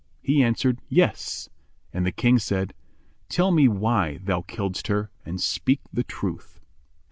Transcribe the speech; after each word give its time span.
He 0.23 0.41
answered, 0.41 0.81
"Yes" 0.89 1.47
and 1.93 2.07
the 2.07 2.11
King 2.11 2.39
said, 2.39 2.73
"Tell 3.29 3.51
me 3.51 3.67
why 3.67 4.17
thou 4.23 4.41
killedst 4.41 4.87
her, 4.87 5.11
and 5.27 5.39
speak 5.39 5.81
the 5.93 6.01
truth." 6.03 6.59